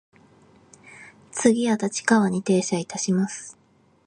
[1.31, 3.55] 次は立川に停車いたします。